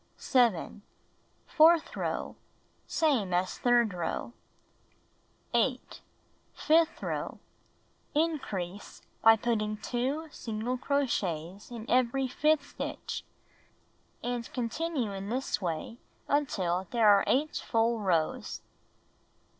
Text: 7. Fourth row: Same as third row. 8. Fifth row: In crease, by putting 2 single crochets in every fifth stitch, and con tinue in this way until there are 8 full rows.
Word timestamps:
7. 0.17 0.81
Fourth 1.45 1.95
row: 1.95 2.35
Same 2.87 3.35
as 3.35 3.59
third 3.59 3.93
row. 3.93 4.33
8. 5.53 6.01
Fifth 6.55 7.03
row: 7.03 7.37
In 8.15 8.39
crease, 8.39 9.03
by 9.21 9.35
putting 9.35 9.77
2 9.77 10.29
single 10.31 10.75
crochets 10.79 11.69
in 11.69 11.87
every 11.87 12.27
fifth 12.27 12.69
stitch, 12.69 13.23
and 14.23 14.51
con 14.55 14.69
tinue 14.69 15.15
in 15.15 15.29
this 15.29 15.61
way 15.61 15.99
until 16.27 16.87
there 16.89 17.07
are 17.07 17.23
8 17.27 17.57
full 17.57 17.99
rows. 17.99 18.61